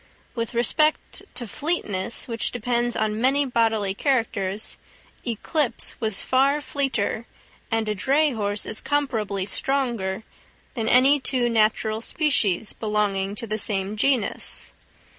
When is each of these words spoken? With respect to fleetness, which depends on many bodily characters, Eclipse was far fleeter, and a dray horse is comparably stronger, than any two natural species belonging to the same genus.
With 0.33 0.55
respect 0.55 1.21
to 1.35 1.45
fleetness, 1.45 2.27
which 2.27 2.51
depends 2.51 2.95
on 2.95 3.21
many 3.21 3.45
bodily 3.45 3.93
characters, 3.93 4.77
Eclipse 5.27 5.93
was 5.99 6.23
far 6.23 6.59
fleeter, 6.59 7.27
and 7.69 7.87
a 7.87 7.93
dray 7.93 8.31
horse 8.31 8.65
is 8.65 8.81
comparably 8.81 9.47
stronger, 9.47 10.23
than 10.73 10.89
any 10.89 11.19
two 11.19 11.51
natural 11.51 12.01
species 12.01 12.73
belonging 12.73 13.35
to 13.35 13.45
the 13.45 13.59
same 13.59 13.95
genus. 13.95 14.73